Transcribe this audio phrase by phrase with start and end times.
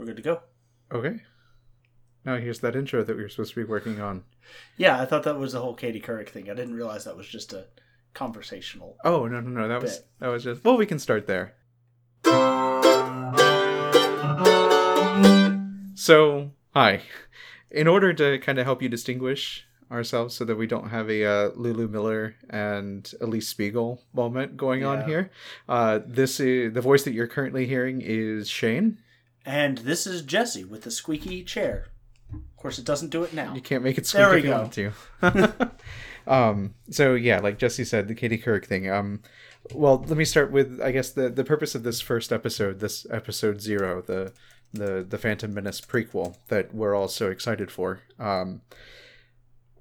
[0.00, 0.40] We're good to go.
[0.90, 1.20] Okay.
[2.24, 4.24] Now here's that intro that we were supposed to be working on.
[4.78, 6.48] Yeah, I thought that was the whole Katie Couric thing.
[6.48, 7.66] I didn't realize that was just a
[8.14, 8.96] conversational.
[9.04, 11.54] Oh no no no that was that was just well we can start there.
[15.94, 17.02] So hi,
[17.70, 21.26] in order to kind of help you distinguish ourselves so that we don't have a
[21.26, 25.30] uh, Lulu Miller and Elise Spiegel moment going on here,
[25.68, 28.98] uh, this is the voice that you're currently hearing is Shane.
[29.44, 31.88] And this is Jesse with the squeaky chair.
[32.32, 33.54] Of course, it doesn't do it now.
[33.54, 34.92] You can't make it squeak if you want to.
[36.26, 38.90] um, so yeah, like Jesse said, the Katie Couric thing.
[38.90, 39.22] Um,
[39.72, 43.06] well, let me start with I guess the the purpose of this first episode, this
[43.10, 44.32] episode zero, the
[44.72, 48.00] the the Phantom Menace prequel that we're all so excited for.
[48.18, 48.60] Um,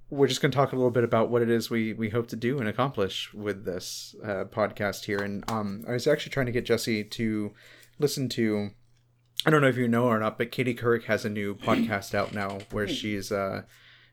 [0.10, 2.28] we're just going to talk a little bit about what it is we we hope
[2.30, 5.20] to do and accomplish with this uh, podcast here.
[5.20, 7.54] And um, I was actually trying to get Jesse to
[8.00, 8.72] listen to.
[9.46, 12.14] I don't know if you know or not, but Katie Couric has a new podcast
[12.14, 13.64] out now where she's uh,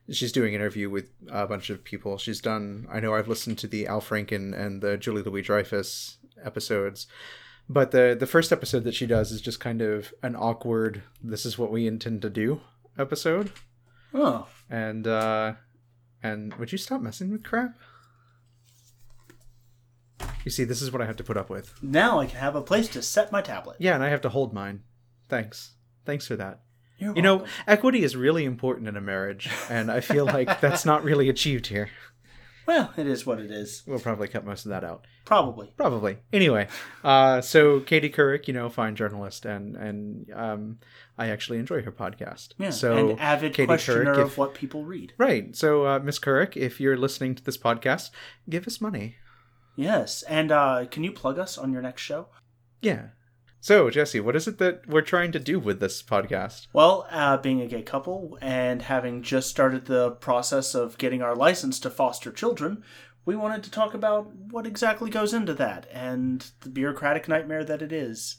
[0.09, 2.17] she's doing an interview with a bunch of people.
[2.17, 2.87] She's done.
[2.91, 7.07] I know I've listened to the Al Franken and the Julie Louis Dreyfus episodes,
[7.67, 11.03] but the the first episode that she does is just kind of an awkward.
[11.21, 12.61] This is what we intend to do
[12.97, 13.51] episode,
[14.13, 15.53] Oh, and uh,
[16.23, 17.75] and would you stop messing with crap?
[20.45, 21.73] You see, this is what I have to put up with.
[21.83, 23.75] now I can have a place to set my tablet.
[23.79, 24.83] Yeah, and I have to hold mine.
[25.29, 25.73] Thanks.
[26.05, 26.61] Thanks for that.
[26.97, 30.85] You're You know, equity is really important in a marriage, and I feel like that's
[30.85, 31.89] not really achieved here.
[32.65, 33.83] well, it is what it is.
[33.85, 35.05] We'll probably cut most of that out.
[35.25, 35.71] Probably.
[35.77, 36.17] Probably.
[36.33, 36.67] Anyway,
[37.03, 40.79] uh, so Katie Couric, you know, fine journalist, and and um,
[41.17, 42.53] I actually enjoy her podcast.
[42.57, 42.71] Yeah.
[42.71, 45.13] So An avid Katie questioner Couric, of what people read.
[45.17, 45.55] right.
[45.55, 48.09] So uh, Miss Couric, if you're listening to this podcast,
[48.49, 49.17] give us money.
[49.75, 50.23] Yes.
[50.23, 52.29] And uh, can you plug us on your next show?
[52.81, 53.09] Yeah.
[53.59, 56.67] So Jesse, what is it that we're trying to do with this podcast?
[56.73, 61.35] Well, uh, being a gay couple and having just started the process of getting our
[61.35, 62.83] license to foster children,
[63.25, 67.81] we wanted to talk about what exactly goes into that and the bureaucratic nightmare that
[67.81, 68.37] it is.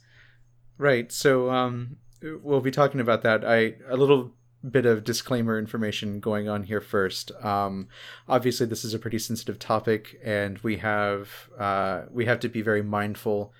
[0.78, 1.12] Right.
[1.12, 3.44] So um we'll be talking about that.
[3.44, 4.32] I a little
[4.68, 7.32] bit of disclaimer information going on here first.
[7.44, 7.88] Um
[8.28, 11.28] obviously this is a pretty sensitive topic and we have
[11.58, 13.52] uh we have to be very mindful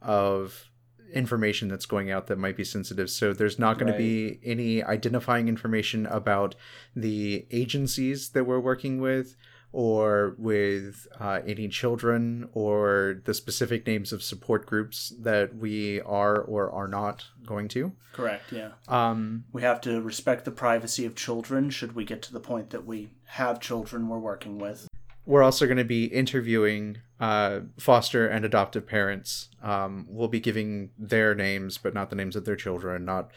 [0.00, 0.69] of
[1.12, 3.10] information that's going out that might be sensitive.
[3.10, 3.98] So there's not going Right.
[3.98, 6.54] to be any identifying information about
[6.94, 9.36] the agencies that we're working with
[9.72, 16.38] or with uh, any children or the specific names of support groups that we are
[16.40, 17.92] or are not going to.
[18.12, 18.70] Correct, yeah.
[18.88, 22.70] Um, We have to respect the privacy of children should we get to the point
[22.70, 24.88] that we have children we're working with.
[25.26, 29.48] We're also going to be interviewing uh, foster and adoptive parents.
[29.62, 33.30] Um, we'll be giving their names, but not the names of their children, not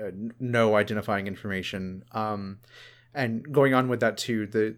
[0.00, 2.04] uh, no identifying information.
[2.12, 2.58] Um,
[3.12, 4.76] and going on with that too, the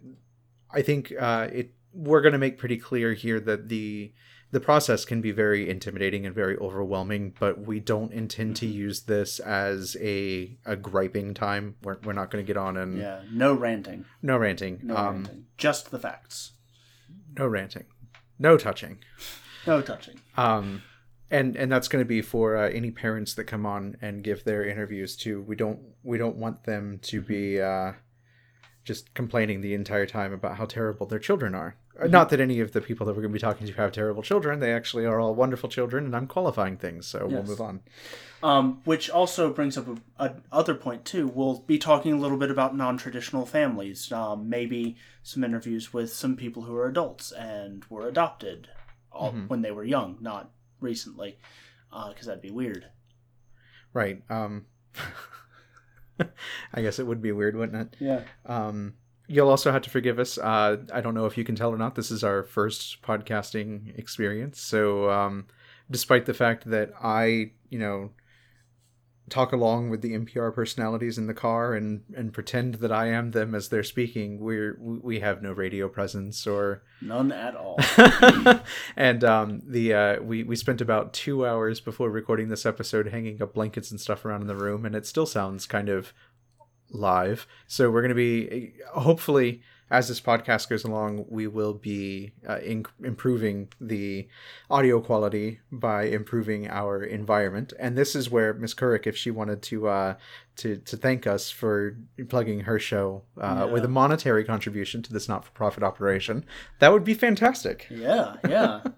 [0.71, 4.13] I think uh, it we're going to make pretty clear here that the
[4.51, 9.03] the process can be very intimidating and very overwhelming, but we don't intend to use
[9.03, 11.77] this as a a griping time.
[11.83, 14.05] We're, we're not going to get on and Yeah, no ranting.
[14.23, 15.45] no ranting, No um, ranting.
[15.59, 16.53] Just the facts.
[17.39, 17.85] no ranting,
[18.39, 18.99] no touching.
[19.67, 20.19] No touching.
[20.37, 20.83] um
[21.31, 24.45] and and that's going to be for uh, any parents that come on and give
[24.45, 27.93] their interviews too we don't we don't want them to be uh
[28.83, 32.61] just complaining the entire time about how terrible their children are Uh, not that any
[32.61, 35.05] of the people that we're going to be talking to have terrible children they actually
[35.05, 37.81] are all wonderful children and i'm qualifying things so we'll move on
[38.43, 41.27] Um, which also brings up a, a other point too.
[41.27, 44.13] We'll be talking a little bit about non-traditional families.
[44.13, 48.69] Um, maybe some interviews with some people who are adults and were adopted
[49.11, 49.49] all, Mhm.
[49.49, 51.37] when they were young, not recently,
[51.91, 52.87] because that'd be weird.
[53.93, 54.67] right um
[56.75, 58.23] i guess it would be weird wouldn't it Yeah.
[58.47, 58.95] Um,
[59.29, 60.39] you'll also have to forgive us.
[60.39, 61.95] Uh, I don't know if you can tell or not.
[61.95, 64.61] This is our first podcasting experience.
[64.61, 65.47] So, um,
[65.91, 68.11] despite the fact that I, you know,
[69.29, 73.33] talk along with the NPR personalities in the car and and pretend that I am
[73.33, 77.79] them as they're speaking, we're we have no radio presence or None at all.
[78.97, 83.43] and um, the uh, we we spent about two hours before recording this episode hanging
[83.43, 86.13] up blankets and stuff around in the room, and it still sounds kind of
[86.91, 87.47] live.
[87.67, 92.59] So we're going to be hopefully as this podcast goes along, we will be uh,
[92.59, 94.29] in- improving the
[94.69, 97.73] audio quality by improving our environment.
[97.79, 100.15] And this is where Miss Couric, if she wanted to uh,
[100.57, 101.97] to to thank us for
[102.29, 103.73] plugging her show uh, Yeah.
[103.73, 106.45] with a monetary contribution to this not for profit operation,
[106.81, 107.87] that would be fantastic.
[107.91, 108.83] yeah, yeah.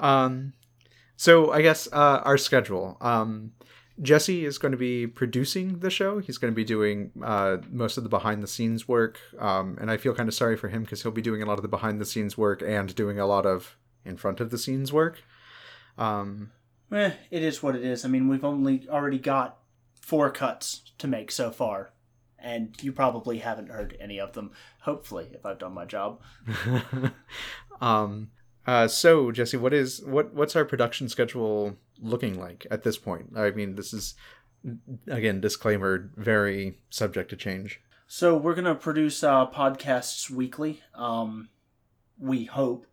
[0.00, 0.52] Um,
[1.16, 2.96] so I guess uh, our schedule.
[3.00, 3.52] Um,
[4.02, 6.18] Jesse is going to be producing the show.
[6.18, 9.90] He's going to be doing uh, most of the behind the scenes work, um, and
[9.90, 11.68] I feel kind of sorry for him because he'll be doing a lot of the
[11.68, 15.22] behind the scenes work and doing a lot of in front of the scenes work.
[15.96, 16.50] Um,
[16.92, 18.04] Eh, it is what it is.
[18.04, 19.58] I mean, we've only already got
[20.00, 21.92] four cuts to make so far,
[22.38, 24.50] and you probably haven't heard any of them.
[24.82, 26.20] Hopefully, if I've done my job.
[27.80, 28.30] um,
[28.66, 33.30] uh, so Jesse, what is what what's our production schedule looking like at this point?
[33.36, 34.14] I mean, this is
[35.08, 37.80] again disclaimer, very subject to change.
[38.06, 40.82] So we're gonna produce uh, podcasts weekly.
[40.94, 41.48] Um,
[42.18, 42.86] we hope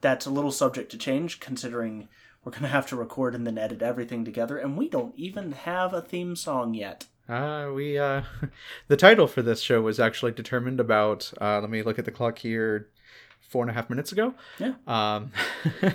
[0.00, 2.08] that's a little subject to change, considering
[2.44, 5.94] we're gonna have to record and then edit everything together, and we don't even have
[5.94, 7.06] a theme song yet.
[7.28, 8.22] Uh, we uh,
[8.88, 11.32] the title for this show was actually determined about.
[11.40, 12.88] Uh, let me look at the clock here.
[13.48, 14.34] Four and a half minutes ago.
[14.58, 14.74] Yeah.
[14.86, 15.32] Um,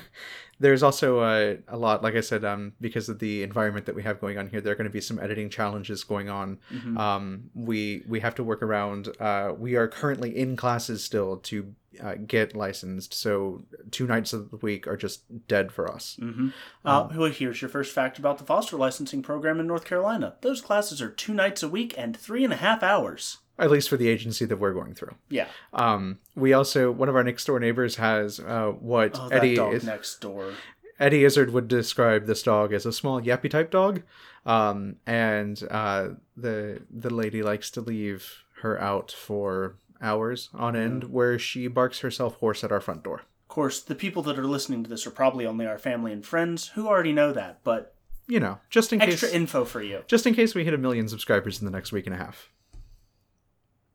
[0.59, 4.03] there's also a, a lot, like I said, um, because of the environment that we
[4.03, 6.59] have going on here, there are going to be some editing challenges going on.
[6.71, 6.98] Mhm.
[6.98, 9.09] Um, we we have to work around.
[9.19, 14.51] Uh, we are currently in classes still to uh, get licensed, so two nights of
[14.51, 16.18] the week are just dead for us.
[16.21, 16.50] Mm-hmm.
[16.86, 20.36] Uh, well, here's your first fact about the foster licensing program in North Carolina.
[20.42, 23.39] Those classes are two nights a week and three and a half hours.
[23.62, 25.16] At least for the agency that we're going through.
[25.30, 25.48] Yeah.
[25.72, 29.74] Um, we also one of our next door neighbors has uh, what Oh, Eddie dog
[29.75, 30.54] is, next door.
[31.00, 34.02] Eddie Izzard would describe this dog as a small yappy type dog,
[34.46, 41.06] um, and uh, the the lady likes to leave her out for hours on end,
[41.06, 43.18] where she barks herself hoarse at our front door.
[43.44, 46.25] Of course, the people that are listening to this are probably only our family and
[46.25, 47.96] friends who already know that, but
[48.28, 50.04] You know, just in case extra case, info for you.
[50.08, 52.50] just in case we hit a million subscribers in the next week and a half.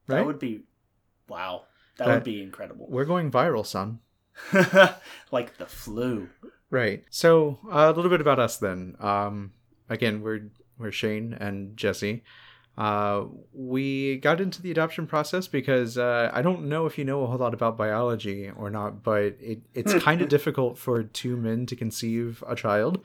[0.07, 0.63] Right, That would be,
[1.29, 1.65] wow,
[1.99, 2.87] that, That- would be incredible.
[2.89, 4.01] we're going viral, son.
[5.33, 6.29] like the flu.
[6.71, 7.05] Right.
[7.11, 8.97] So uh, a little bit about us then.
[9.01, 9.53] Um,
[9.89, 12.23] again, we're we're Shane and Jesse.
[12.77, 13.25] Uh,
[13.55, 17.27] we got into the adoption process because uh, I don't know if you know a
[17.27, 21.65] whole lot about biology or not, but it, it's kind of difficult for two men
[21.67, 23.03] to conceive a child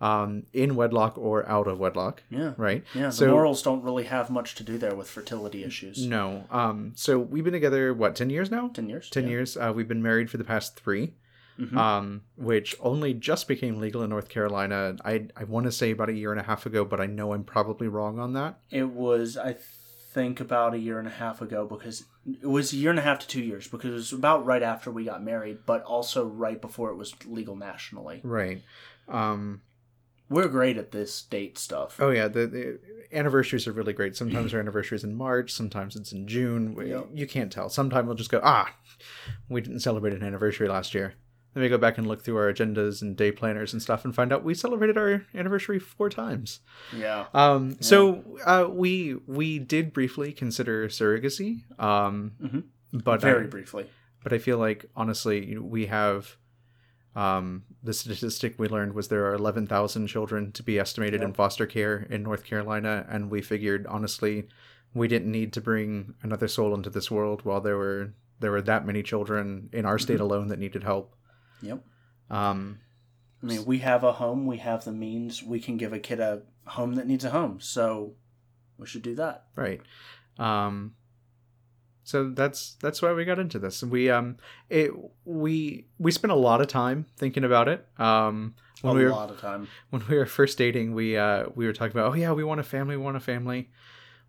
[0.00, 2.54] um, in wedlock or out of wedlock, Yeah.
[2.56, 2.84] right?
[2.94, 6.06] Yeah, the So- morals don't really have much to do there with fertility issues.
[6.06, 6.44] No.
[6.50, 8.68] Um, so we've been together what ten years now?
[8.68, 9.10] 10 years?
[9.10, 9.30] 10 yeah.
[9.30, 9.56] years.
[9.56, 11.14] Uh, we've been married for the past 3
[11.58, 11.76] Mhm.
[11.76, 14.96] um, which only just became legal in North Carolina.
[15.04, 17.34] I I want to say about a year and a half ago, but I know
[17.34, 18.58] I'm probably wrong on that.
[18.70, 19.56] It was, I
[20.14, 23.02] think, about a year and a half ago because it was a year and a
[23.02, 26.26] half to two years because it was about right after we got married, but also
[26.26, 28.20] right before it was legal nationally.
[28.24, 28.62] Right.
[29.06, 29.60] Um,
[30.30, 31.96] We're great at this date stuff.
[32.00, 32.80] oh yeah, the, the
[33.12, 34.16] anniversaries are really great.
[34.16, 36.74] Sometimes our anniversary is in March, sometimes it's in June.
[36.74, 37.08] We- Yep.
[37.12, 37.68] You can't tell.
[37.68, 38.72] Sometimes we'll just go, ah,
[39.48, 41.14] we didn't celebrate an anniversary last year.
[41.52, 44.14] Then we go back and look through our agendas and day planners and stuff and
[44.14, 46.60] find out we celebrated our anniversary four times.
[46.96, 47.26] Yeah.
[47.34, 52.64] Um, so uh, we we did briefly consider surrogacy, um, Mhm.
[52.92, 53.90] but Very I, briefly.
[54.22, 56.36] but I feel like honestly we have
[57.16, 61.32] um, the statistic we learned was there are eleven thousand children to be estimated in
[61.32, 64.46] foster care in North Carolina, and we figured honestly
[64.94, 68.62] we didn't need to bring another soul into this world while there were there were
[68.62, 71.14] that many children in our state alone that needed help.
[71.62, 71.84] Yep.
[72.30, 72.78] Um,
[73.42, 76.20] I mean, we have a home, we have the means, we can give a kid
[76.20, 78.14] a home that needs a home, so
[78.78, 79.46] we should do that.
[79.56, 79.80] right
[80.38, 80.94] um
[82.10, 84.36] so that's that's why we got into this we um
[84.68, 84.90] it
[85.24, 89.10] we we spent a lot of time thinking about it um when a we were
[89.10, 89.68] lot of time.
[89.90, 92.58] when we were first dating we uh we were talking about oh yeah we want
[92.58, 93.70] a family we want a family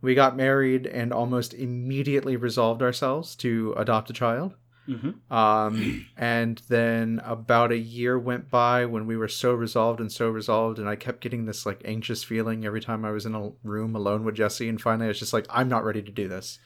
[0.01, 4.53] we got married and almost immediately resolved ourselves to adopt a child
[4.89, 5.31] Mm-hmm.
[5.33, 10.27] um, and then about a year went by when we were so resolved and so
[10.29, 13.51] resolved, and I kept getting this like anxious feeling every time I was in a
[13.63, 14.67] room alone with Jesse.
[14.67, 16.57] And finally, I was just like, I'm not ready to do this.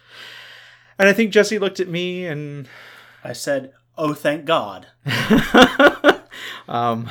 [0.97, 2.67] And I think Jesse looked at me and,
[3.23, 4.87] I said, "Oh, thank God."
[6.67, 7.09] um,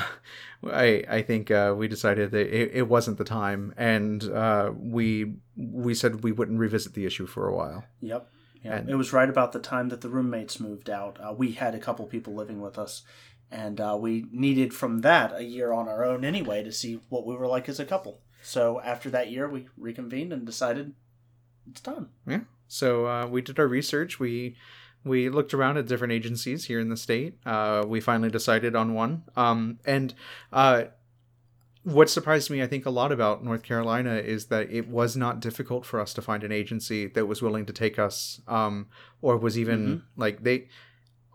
[0.64, 5.34] I I think uh, we decided that it, it wasn't the time, and uh, we
[5.56, 7.84] we said we wouldn't revisit the issue for a while.
[8.00, 8.30] Yep.
[8.62, 11.18] Yeah, And- it was right about the time that the roommates moved out.
[11.20, 13.02] Uh, we had a couple people living with us,
[13.50, 17.26] and uh, we needed from that a year on our own anyway to see what
[17.26, 18.20] we were like as a couple.
[18.42, 20.94] So after that year, we reconvened and decided
[21.68, 22.08] it's done.
[22.26, 22.40] Yeah.
[22.74, 24.18] So uh, we did our research.
[24.18, 24.56] We
[25.04, 27.38] we looked around at different agencies here in the state.
[27.46, 29.22] Uh, we finally decided on one.
[29.36, 30.12] Um, and
[30.52, 30.84] uh,
[31.84, 35.40] what surprised me, I think, a lot about North Carolina is that it was not
[35.40, 38.88] difficult for us to find an agency that was willing to take us, um,
[39.22, 40.68] or was even like they.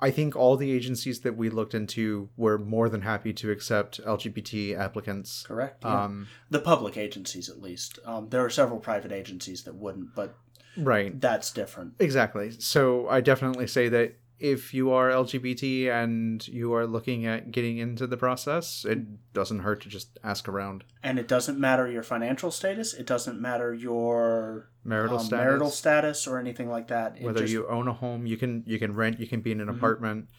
[0.01, 4.01] I think all the agencies that we looked into were more than happy to accept
[4.03, 5.43] LGBT applicants.
[5.43, 5.84] Correct.
[5.84, 6.03] Yeah.
[6.03, 8.00] Um, the public agencies, at least.
[8.05, 10.38] Um, there are several private agencies that wouldn't, but
[10.77, 11.19] right.
[11.19, 11.93] that's different.
[11.99, 12.51] Exactly.
[12.51, 17.77] So I definitely say that if you are LGBT and you are looking at getting
[17.77, 20.85] into the process, it doesn't hurt to just ask around.
[21.03, 22.93] And it doesn't matter your financial status.
[22.93, 25.43] It doesn't matter your Marital um, status.
[25.43, 27.17] marital status or anything like that.
[27.17, 29.51] It whether just- you own a home, you can you can rent, you can be
[29.51, 30.29] in an apartment.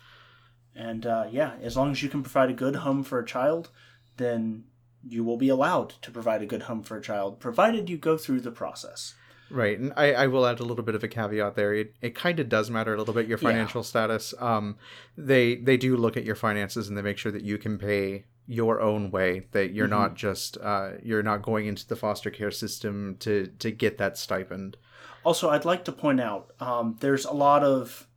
[0.74, 3.70] and uh, yeah, as long as you can provide a good home for a child,
[4.16, 4.64] then
[5.06, 8.16] you will be allowed to provide a good home for a child, provided you go
[8.16, 9.14] through the process.
[9.50, 11.74] Right, and I, I will add a little bit of a caveat there.
[11.74, 13.48] It, it kind of does matter a little bit your Yeah.
[13.50, 14.32] financial status.
[14.38, 14.76] Um,
[15.16, 18.24] they they do look at your finances and they make sure that you can pay
[18.46, 19.46] your own way.
[19.52, 23.70] That you're not just uh, you're not going into the foster care system to to
[23.70, 24.76] get that stipend.
[25.24, 28.08] Also, I'd like to point out um, there's a lot of,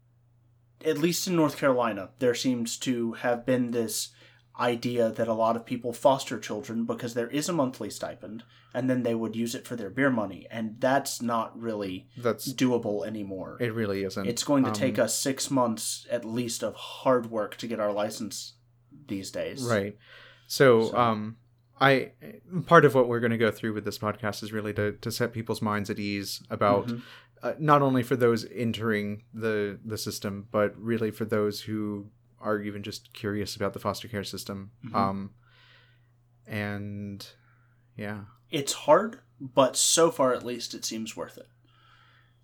[0.86, 4.10] at least in North Carolina, there seems to have been this
[4.60, 8.44] idea that a lot of people foster children because there is a monthly stipend
[8.74, 10.46] and then they would use it for their beer money.
[10.52, 13.58] And that's not really That's doable anymore.
[13.60, 13.74] it.
[13.74, 14.28] Really isn't.
[14.28, 17.80] It's going to Um, take us six months at least of hard work to get
[17.80, 18.54] our license
[19.08, 19.64] these days.
[19.64, 19.98] Right.
[20.48, 21.38] So, So- um
[21.82, 22.12] I
[22.68, 25.12] part of what we're going to go through with this podcast is really to to
[25.12, 27.02] set people's minds at ease about Mhm.
[27.42, 32.10] uh, not only for those entering the the system, but really for those who
[32.44, 34.72] are even just curious about the foster care system.
[34.86, 34.96] Mhm.
[34.96, 35.34] Um
[36.46, 37.26] and
[37.96, 38.22] yeah,
[38.52, 41.48] It's hard, but so far at least it seems worth it.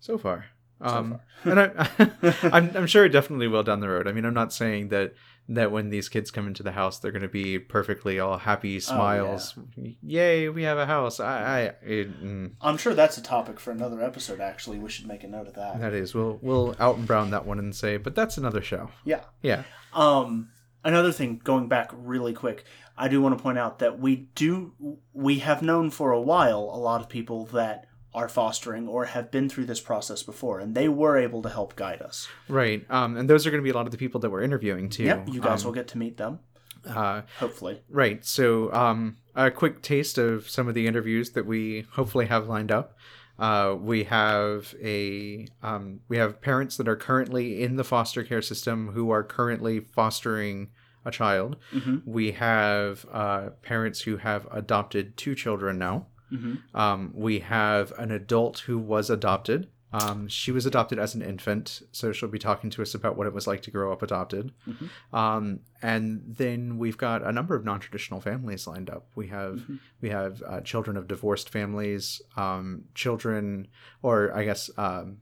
[0.02, 0.46] so far.
[0.80, 1.52] So Um, far.
[1.52, 4.08] and I, I'm, I'm sure it definitely will down the road.
[4.08, 5.12] I mean, I'm not saying that
[5.52, 8.78] that when these kids come into the house, they're going to be perfectly all happy,
[8.78, 9.58] smiles,
[10.00, 11.18] yay, we have a house.
[11.18, 14.40] I, I it, mm, I'm sure that's a topic for another episode.
[14.40, 15.80] Actually, we should make a note of that.
[15.80, 18.90] that is, we'll we'll out and brown that one and say, but that's another show.
[19.04, 19.22] Yeah.
[19.42, 20.50] Yeah, Um,
[20.84, 22.64] another thing, going back really quick,
[22.96, 24.72] I do want to point out that we do
[25.12, 29.30] we have known for a while a lot of people that are fostering or have
[29.30, 32.28] been through this process before, and they were able to help guide us.
[32.48, 32.84] right.
[32.90, 34.88] Um, and those are going to be a lot of the people that we're interviewing
[34.88, 35.04] too.
[35.04, 36.40] Yep, you guys Um, will get to meet them,
[36.88, 37.82] uh, hopefully.
[37.88, 38.24] Right.
[38.24, 42.72] So, um, a quick taste of some of the interviews that we hopefully have lined
[42.72, 42.96] up.
[43.38, 48.42] Uh, we have a um, we have parents that are currently in the foster care
[48.42, 50.68] system who are currently fostering
[51.06, 51.56] a child.
[51.72, 52.02] Mhm.
[52.04, 56.08] We have uh, parents who have adopted two children now.
[56.30, 59.68] Hmm Um, we have an adult who was adopted.
[59.92, 63.26] Um, she was adopted as an infant, so she'll be talking to us about what
[63.26, 64.52] it was like to grow up adopted.
[64.68, 64.88] Mhm.
[65.12, 69.08] Um, and then we've got a number of non-traditional families lined up.
[69.16, 69.80] We have Mhm.
[70.00, 73.66] we have uh, children of divorced families, um, children,
[74.00, 75.18] or I guess um,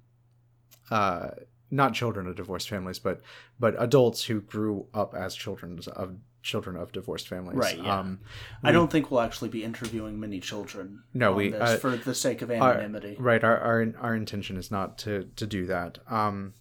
[0.90, 1.30] uh,
[1.70, 3.22] not children of divorced families, but
[3.58, 7.58] but adults who grew up as children of children of divorced families.
[7.58, 7.98] Right, yeah.
[7.98, 8.20] Um,
[8.62, 11.02] I don't think we'll actually be interviewing many children.
[11.12, 13.16] No, we- this uh, for the sake of our- anonymity.
[13.18, 13.42] Right.
[13.42, 15.98] Our, our our intention is not to to do that.
[16.08, 16.54] Um,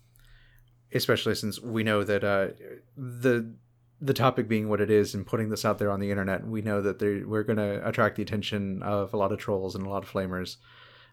[0.94, 2.48] especially since we know that uh,
[2.96, 3.54] the
[4.00, 6.62] the topic being what it is and putting this out there on the internet, we
[6.62, 9.90] know that we're going to attract the attention of a lot of trolls and a
[9.90, 10.58] lot of flamers.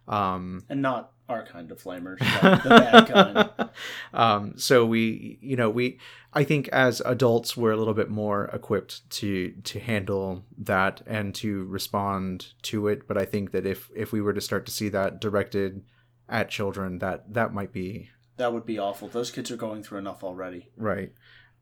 [0.06, 3.70] Um, and not our kind of flamers, the bad kind.
[4.14, 5.98] um, so we, you know, we,
[6.32, 11.34] I think as adults, we're a little bit more equipped to to handle that and
[11.36, 13.08] to respond to it.
[13.08, 15.82] But I think that if if we were to start to see that directed
[16.28, 19.08] at children, that that might be That would be awful.
[19.08, 20.70] Those kids are going through enough already.
[20.76, 21.12] right.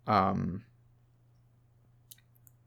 [0.07, 0.65] Um,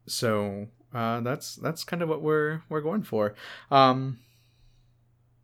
[0.07, 3.35] so uh, that's that's kind of what we're we're going for.
[3.71, 4.19] Um,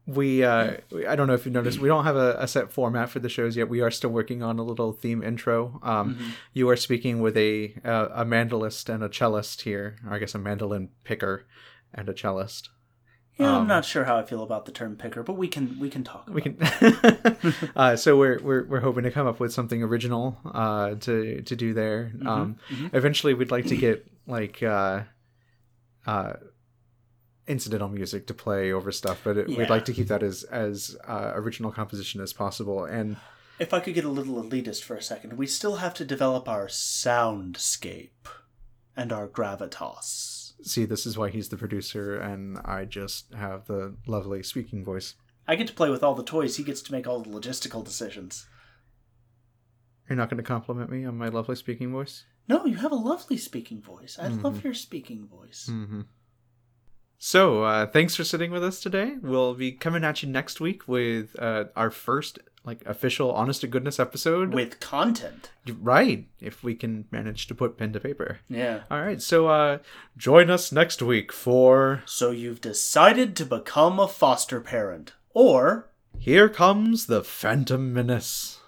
[0.07, 0.77] we uh,
[1.07, 3.29] I don't know if you noticed we don't have a, a set format for the
[3.29, 3.69] shows yet.
[3.69, 5.79] We are still working on a little theme intro.
[5.83, 6.31] Um, Mhm.
[6.53, 10.33] You are speaking with a uh, a mandolist and a cellist here, or I guess
[10.35, 11.45] a mandolin picker
[11.93, 12.69] and a cellist.
[13.37, 15.77] Yeah, Um, I'm not sure how I feel about the term picker, but we can
[15.79, 16.27] we can talk.
[16.29, 16.57] We can.
[17.75, 21.55] uh, so we're, we're we're hoping to come up with something original uh, to to
[21.55, 22.11] do there.
[22.25, 22.89] Um, mhm.
[22.93, 25.01] Eventually, we'd like to get like uh,
[26.05, 26.33] uh,
[27.51, 29.57] incidental music to play over stuff, but it, Yeah.
[29.57, 32.85] we'd like to keep that as as uh, original composition as possible.
[32.85, 33.17] And
[33.59, 36.47] If I could get a little elitist for a second, we still have to develop
[36.49, 38.25] our soundscape
[38.95, 40.53] and our gravitas.
[40.63, 45.15] see, this is why he's the producer, and I just have the lovely speaking voice.
[45.47, 46.57] I get to play with all the toys.
[46.57, 48.47] He gets to make all the logistical decisions.
[50.09, 52.25] You're not going to compliment me on my lovely speaking voice?
[52.47, 54.17] No, you have a lovely speaking voice.
[54.19, 54.43] I Mm-hmm.
[54.43, 55.67] love your speaking voice.
[55.67, 56.01] hmm
[57.23, 59.13] So, uh, thanks for sitting with us today.
[59.21, 63.67] We'll be coming at you next week with uh, our first like official honest to
[63.67, 64.55] goodness episode.
[64.55, 65.51] with content.
[65.79, 68.39] Right, if we can manage to put pen to paper.
[68.49, 68.81] Yeah.
[68.89, 69.77] All right, so uh
[70.17, 75.13] join us next week for So you've decided to become a foster parent.
[75.35, 78.60] Or Here Comes the Phantom Menace.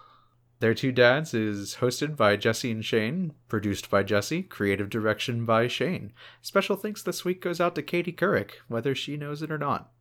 [0.63, 5.67] Their Two Dads is hosted by Jesse and Shane, produced by Jesse, creative direction by
[5.67, 6.13] Shane.
[6.41, 9.91] Special thanks this week goes out to Katie Couric, whether she knows it or not.